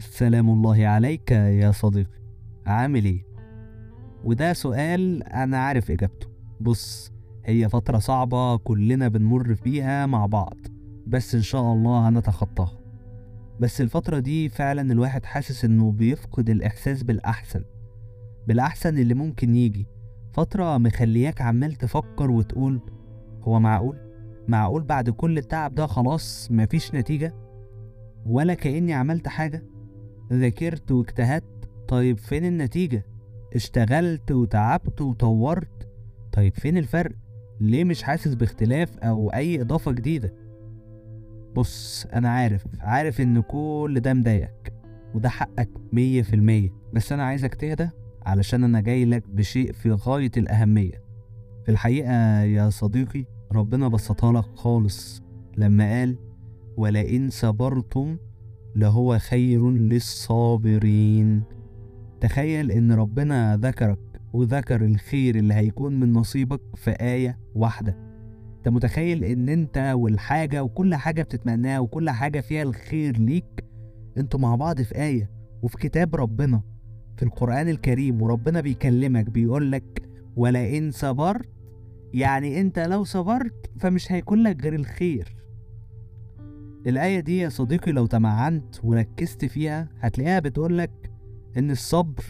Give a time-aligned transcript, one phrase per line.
[0.00, 2.20] سلام الله عليك يا صديقي.
[2.66, 3.24] عامل إيه؟
[4.24, 6.28] وده سؤال أنا عارف إجابته.
[6.60, 7.12] بص
[7.44, 10.56] هي فترة صعبة كلنا بنمر فيها مع بعض
[11.06, 12.78] بس إن شاء الله هنتخطاها.
[13.60, 17.64] بس الفترة دي فعلا الواحد حاسس إنه بيفقد الإحساس بالأحسن
[18.48, 19.86] بالأحسن اللي ممكن يجي.
[20.32, 22.80] فترة مخلياك عمال تفكر وتقول
[23.42, 23.96] هو معقول؟
[24.48, 27.34] معقول بعد كل التعب ده خلاص مفيش نتيجة؟
[28.26, 29.62] ولا كأني عملت حاجة؟
[30.32, 31.68] ذاكرت واجتهدت.
[31.88, 33.06] طيب فين النتيجة؟
[33.54, 35.88] اشتغلت وتعبت وطورت.
[36.32, 37.12] طيب فين الفرق؟
[37.60, 40.34] ليه مش حاسس باختلاف أو أي إضافة جديدة؟
[41.54, 44.72] بص أنا عارف عارف إن كل ده مضايقك
[45.14, 46.70] وده حقك مية في المية.
[46.92, 47.88] بس أنا عايزك تهدى
[48.26, 51.02] علشان أنا جاي لك بشيء في غاية الأهمية.
[51.64, 55.22] في الحقيقة يا صديقي ربنا بسطها لك خالص.
[55.56, 56.16] لما قال
[56.76, 58.16] ولئن صبرتم
[58.76, 61.42] لهو خير للصابرين.
[62.20, 63.98] تخيل إن ربنا ذكرك
[64.32, 67.96] وذكر الخير اللي هيكون من نصيبك في آية واحدة.
[68.58, 73.64] أنت متخيل إن أنت والحاجة وكل حاجة بتتمناها وكل حاجة فيها الخير ليك؟
[74.18, 75.30] أنتوا مع بعض في آية
[75.62, 76.62] وفي كتاب ربنا
[77.16, 80.02] في القرآن الكريم وربنا بيكلمك بيقولك
[80.36, 81.48] ولئن صبرت
[82.14, 85.36] يعني أنت لو صبرت فمش هيكون لك غير الخير.
[86.86, 91.10] الآية دي يا صديقي لو تمعنت وركزت فيها هتلاقيها بتقولك
[91.56, 92.24] إن الصبر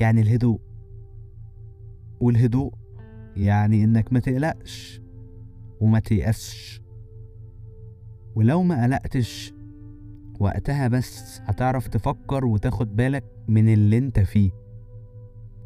[0.00, 0.60] يعني الهدوء
[2.20, 2.72] والهدوء
[3.36, 5.00] يعني إنك ما تقلقش
[5.80, 6.82] وما تيأسش.
[8.34, 9.54] ولو ما قلقتش
[10.40, 14.50] وقتها بس هتعرف تفكر وتاخد بالك من اللي أنت فيه.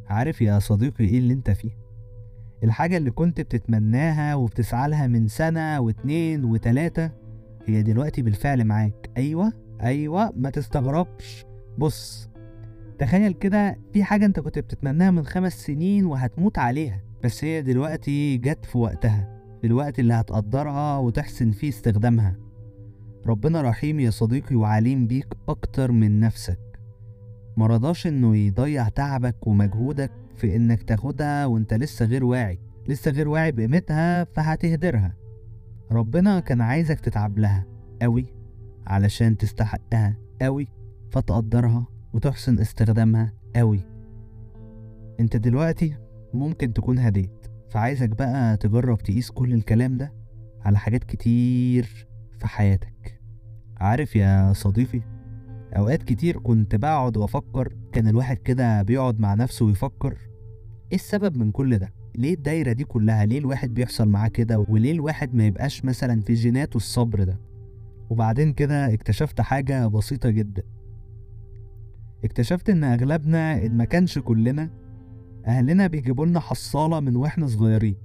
[0.06, 1.70] عارف يا صديقي إيه اللي أنت فيه؟
[2.64, 7.11] الحاجة اللي كنت بتتمناها وبتسعى لها من سنة واتنين وتلاتة
[7.67, 9.11] هي دلوقتي بالفعل معاك.
[9.17, 9.52] أيوة
[9.83, 11.45] أيوة ما تستغربش.
[11.79, 12.30] بص
[12.98, 18.36] تخيل كده في حاجة أنت كنت بتتمناها من خمس سنين وهتموت عليها بس هي دلوقتي
[18.36, 22.36] جت في وقتها في الوقت اللي هتقدرها وتحسن فيه استخدامها.
[23.27, 26.58] ربنا رحيم يا صديقي وعليم بيك أكتر من نفسك.
[27.57, 32.58] مرضاش إنه يضيع تعبك ومجهودك في إنك تاخدها وأنت لسه غير واعي.
[32.89, 35.14] لسه غير واعي بقيمتها فهتهدرها.
[35.92, 37.67] ربنا كان عايزك تتعب لها
[38.02, 38.27] قوي
[38.86, 40.68] علشان تستحقها قوي
[41.11, 43.80] فتقدرها وتحسن استخدامها قوي.
[45.20, 45.96] انت دلوقتي
[46.34, 50.12] ممكن تكون هديت فعايزك بقى تجرب تقيس كل الكلام ده
[50.64, 52.06] على حاجات كتير
[52.39, 53.20] في حياتك.
[53.77, 55.01] عارف يا صديقي
[55.77, 60.18] أوقات كتير كنت بقعد وأفكر كان الواحد كده بيقعد مع نفسه ويفكر
[60.92, 64.92] إيه السبب من كل ده؟ ليه الدايرة دي كلها؟ ليه الواحد بيحصل معاه كده؟ وليه
[64.92, 67.41] الواحد ما يبقاش مثلا في جيناته الصبر ده؟
[68.11, 70.63] وبعدين كده اكتشفت حاجة بسيطة جدا.
[72.25, 74.70] اكتشفت إن أغلبنا إن ما كانش كلنا
[75.47, 77.97] أهلنا بيجيبوا لنا حصالة من وإحنا صغيرين.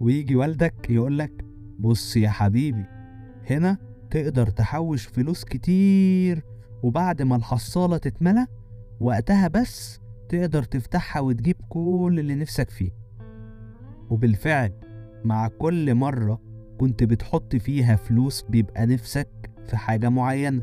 [0.00, 1.44] ويجي والدك يقولك
[1.78, 2.84] بص يا حبيبي
[3.50, 3.78] هنا
[4.10, 6.44] تقدر تحوش فلوس كتير
[6.82, 8.46] وبعد ما الحصالة تتملى
[9.00, 12.97] وقتها بس تقدر تفتحها وتجيب كل اللي نفسك فيه.
[14.10, 14.72] وبالفعل
[15.24, 16.40] مع كل مرة
[16.78, 20.62] كنت بتحط فيها فلوس بيبقى نفسك في حاجة معينة.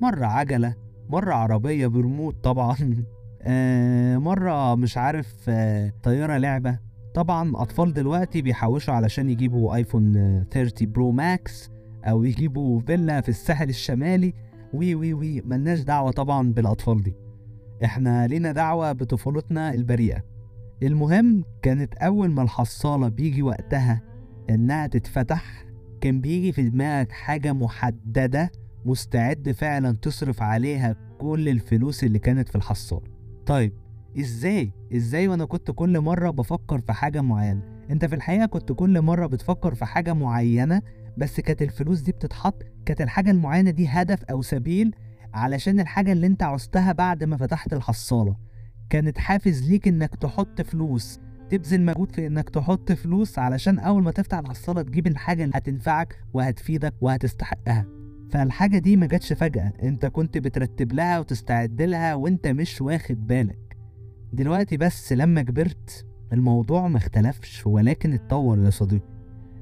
[0.00, 0.74] مرة عجلة
[1.08, 2.76] مرة عربية برموت طبعا.
[3.42, 6.78] آه مرة مش عارف آه طيارة لعبة.
[7.14, 10.12] طبعا أطفال دلوقتي بيحوشوا علشان يجيبوا آيفون
[10.50, 11.70] 30 Pro Max
[12.04, 14.34] أو يجيبوا فيلا في الساحل الشمالي.
[14.74, 17.14] وي وي وي ملناش دعوة طبعا بالأطفال دي.
[17.84, 20.22] إحنا لينا دعوة بطفولتنا البريئة.
[20.82, 24.02] المهم كانت أول ما الحصالة بيجي وقتها
[24.50, 25.64] إنها تتفتح
[26.00, 28.52] كان بيجي في دماغك حاجة محددة
[28.84, 33.02] مستعد فعلا تصرف عليها كل الفلوس اللي كانت في الحصالة.
[33.46, 33.72] طيب
[34.18, 39.00] إزاي؟ إزاي وأنا كنت كل مرة بفكر في حاجة معينة؟ أنت في الحقيقة كنت كل
[39.02, 40.82] مرة بتفكر في حاجة معينة
[41.18, 44.94] بس كانت الفلوس دي بتتحط كانت الحاجة المعينة دي هدف أو سبيل
[45.34, 48.36] علشان الحاجة اللي أنت عوزتها بعد ما فتحت الحصالة.
[48.90, 51.20] كانت حافز ليك إنك تحط فلوس
[51.50, 56.24] تبذل مجهود في إنك تحط فلوس علشان أول ما تفتح الحصالة تجيب الحاجة اللي هتنفعك
[56.34, 57.86] وهتفيدك وهتستحقها.
[58.30, 63.76] فالحاجة دي ما جاتش فجأة أنت كنت بترتب لها وتستعد لها وأنت مش واخد بالك.
[64.32, 69.08] دلوقتي بس لما كبرت الموضوع ما اختلفش ولكن اتطور يا صديقي.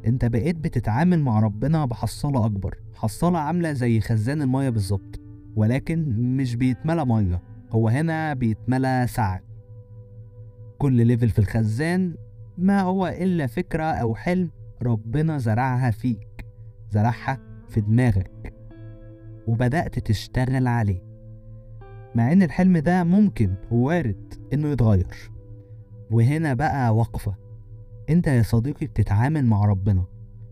[0.07, 5.21] أنت بقيت بتتعامل مع ربنا بحصالة أكبر حصالة عاملة زي خزان المية بالظبط
[5.57, 6.05] ولكن
[6.37, 7.43] مش بيتملى مية.
[7.71, 9.41] هو هنا بيتملى سعي
[10.79, 12.15] كل ليفل في الخزان
[12.59, 14.51] ما هو إلا فكرة أو حلم
[14.83, 16.47] ربنا زرعها فيك
[16.91, 17.39] زرعها
[17.69, 18.55] في دماغك
[19.47, 21.03] وبدأت تشتغل عليه.
[22.15, 25.31] مع إن الحلم ده ممكن ووارد إنه يتغير.
[26.11, 27.35] وهنا بقى وقفة.
[28.11, 30.05] أنت يا صديقي بتتعامل مع ربنا.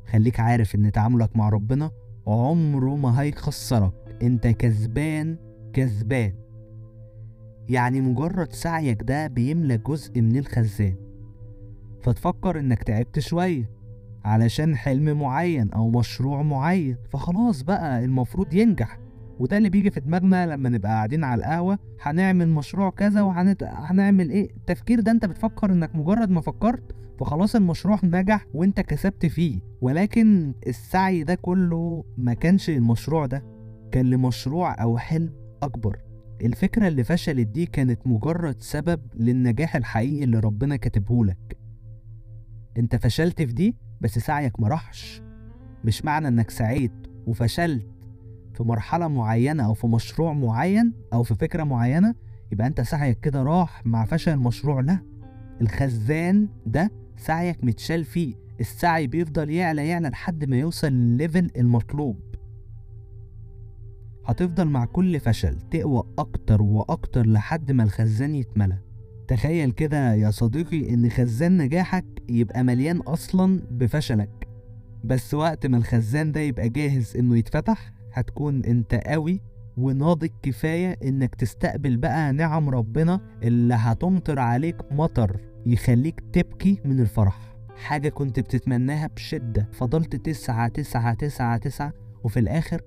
[0.06, 1.90] خليك عارف إن تعاملك مع ربنا
[2.26, 3.92] عمره ما هيخسرك.
[4.22, 5.36] أنت كسبان
[5.72, 6.32] كسبان.
[7.68, 10.94] يعني مجرد سعيك ده بيملى جزء من الخزان.
[12.02, 13.70] فتفكر إنك تعبت شوية
[14.24, 18.98] علشان حلم معين أو مشروع معين فخلاص بقى المفروض ينجح.
[19.38, 24.50] وده اللي بيجي في دماغنا لما نبقى قاعدين على القهوة هنعمل مشروع كذا وهنعمل إيه؟
[24.56, 29.60] التفكير ده أنت بتفكر إنك مجرد ما فكرت فخلاص المشروع نجح وأنت كسبت فيه.
[29.80, 33.44] ولكن السعي ده كله ما كانش المشروع ده
[33.92, 35.98] كان لمشروع أو حلم أكبر.
[36.42, 41.58] الفكرة اللي فشلت دي كانت مجرد سبب للنجاح الحقيقي اللي ربنا كاتبهولك
[42.78, 45.22] انت فشلت في دي بس سعيك ما راحش.
[45.84, 46.92] مش معنى انك سعيت
[47.26, 47.86] وفشلت
[48.54, 52.14] في مرحلة معينة أو في مشروع معين أو في فكرة معينة
[52.52, 54.98] يبقى انت سعيك كده راح مع فشل المشروع لا
[55.60, 58.34] الخزان ده سعيك متشال فيه.
[58.60, 62.20] السعي بيفضل يعلى يعلى لحد ما يوصل للليفل المطلوب.
[64.26, 68.78] هتفضل مع كل فشل تقوى أكتر وأكتر لحد ما الخزان يتملى.
[69.28, 74.49] تخيل كده يا صديقي إن خزان نجاحك يبقى مليان أصلا بفشلك.
[75.05, 79.40] بس وقت ما الخزان ده يبقى جاهز إنه يتفتح هتكون أنت قوي
[79.76, 87.56] وناضج كفاية إنك تستقبل بقى نعم ربنا اللي هتمطر عليك مطر يخليك تبكي من الفرح.
[87.76, 91.93] حاجة كنت بتتمناها بشدة فضلت تسعة تسعة تسعة تسعة
[92.25, 92.81] وفي الآخر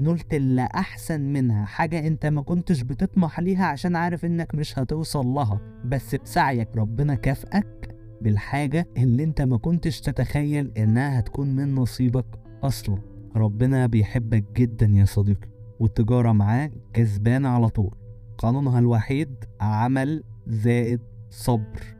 [0.00, 5.26] نلت اللي أحسن منها حاجة أنت ما كنتش بتطمح ليها عشان عارف إنك مش هتوصل
[5.26, 5.60] لها.
[5.84, 12.26] بس بسعيك ربنا كافئك بالحاجة اللي أنت ما كنتش تتخيل إنها هتكون من نصيبك
[12.62, 12.98] أصلا.
[13.36, 15.48] ربنا بيحبك جدا يا صديقي
[15.80, 17.94] والتجارة معاه كسبانة على طول.
[18.38, 21.00] قانونها الوحيد عمل زائد
[21.30, 21.96] صبر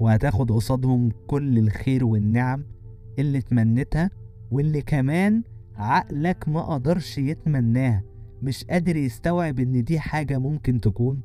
[0.00, 2.64] وهتاخد قصادهم كل الخير والنعم
[3.18, 4.10] اللي تمنتها
[4.50, 5.42] واللي كمان
[5.80, 8.02] عقلك ما قدرش يتمناها
[8.42, 11.20] مش قادر يستوعب إن دي حاجة ممكن تكون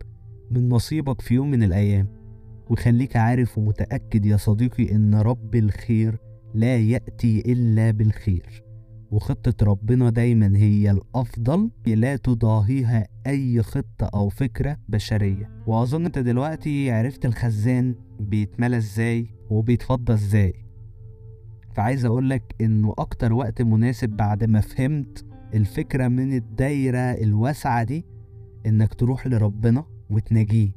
[0.52, 2.08] من نصيبك في يوم من الأيام.
[2.70, 6.18] وخليك عارف ومتأكد يا صديقي إن رب الخير
[6.54, 8.64] لا يأتي إلا بالخير.
[9.12, 15.50] وخطة ربنا دايما هي الأفضل لا تضاهيها أي خطة أو فكرة بشرية.
[15.68, 20.65] وأظن أنت دلوقتي عرفت الخزان بيتملى إزاي وبيتفضى إزاي.
[21.76, 28.06] فعايز أقولك إنه أكتر وقت مناسب بعد ما فهمت الفكرة من الدايرة الواسعة دي
[28.66, 30.70] إنك تروح لربنا وتناجيه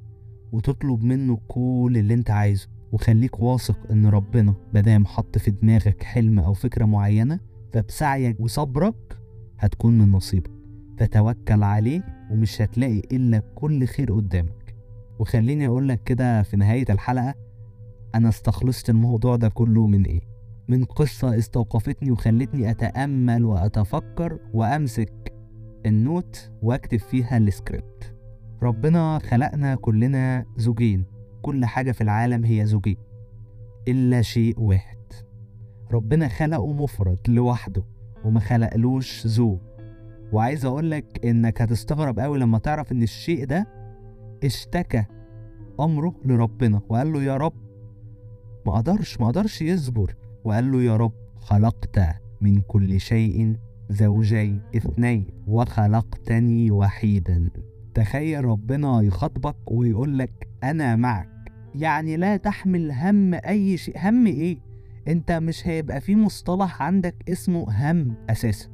[0.53, 2.69] وتطلب منه كل اللي أنت عايزه.
[2.93, 7.41] وخليك واثق إن ربنا مادام حط في دماغك حلم أو فكرة معينة
[7.73, 9.19] فبسعيك وصبرك
[9.59, 10.51] هتكون من نصيبك.
[10.99, 14.75] فتوكل عليه ومش هتلاقي إلا كل خير قدامك.
[15.19, 17.35] وخليني أقولك كده في نهاية الحلقة
[18.15, 20.38] أنا استخلصت الموضوع ده كله من إيه؟
[20.69, 25.33] من قصة استوقفتني وخلتني أتأمل وأتفكر وأمسك
[25.87, 28.15] النوت وأكتب فيها السكريبت.
[28.63, 31.05] ربنا خلقنا كلنا زوجين.
[31.43, 32.97] كل حاجة في العالم هي زوجين.
[33.89, 34.99] إلا شيء واحد.
[35.93, 37.85] ربنا خلقه مفرد لوحده
[38.25, 39.59] وما خلقلوش زوج
[40.33, 43.67] وعايز أقولك إنك هتستغرب قوي لما تعرف إن الشيء ده
[44.45, 45.05] اشتكى
[45.81, 47.53] أمره لربنا وقال له يا رب
[48.67, 50.15] ما قدرش ما قدرش يصبر.
[50.49, 52.01] وقال له يا رب خلقت
[52.41, 53.57] من كل شيء
[53.91, 57.51] زوجين اثنين وخلقتني وحيدا.
[57.95, 61.53] تخيل ربنا يخاطبك ويقولك أنا معك.
[61.75, 63.95] يعني لا تحمل هم أي شيء.
[64.09, 64.59] هم إيه؟
[65.09, 68.69] أنت مش هيبقى في مصطلح عندك اسمه هم أساسا.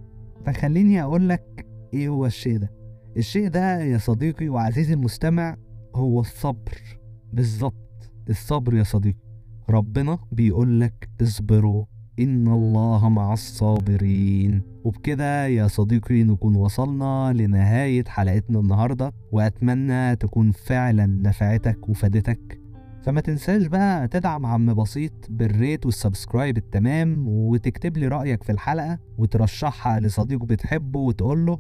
[0.47, 2.71] فخليني اقولك إيه هو الشيء ده.
[3.17, 5.57] الشيء ده يا صديقي وعزيزي المستمع
[5.95, 6.99] هو الصبر.
[7.33, 9.24] بالظبط الصبر يا صديقي.
[9.71, 11.85] ربنا بيقولك اصبروا
[12.21, 14.63] إن الله مع الصابرين.
[14.85, 22.61] وبكده يا صديقي نكون وصلنا لنهاية حلقتنا النهاردة وأتمنى تكون فعلا نفعتك وفادتك.
[23.03, 28.53] فما تنساش بقى تدعم عم بسيط بال rate وال subscribe التمام وتكتب لي رأيك في
[28.53, 31.59] الحلقة وترشحها لصديق بتحبه وتقوله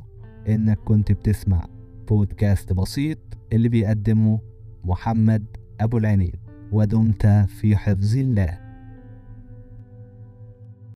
[0.49, 1.66] إنك كنت بتسمع
[2.08, 3.18] بودكاست بسيط
[3.52, 4.40] اللي بيقدمه
[4.84, 5.44] محمد
[5.80, 6.32] أبو العينين
[6.75, 8.63] ودمت في حفظ الله.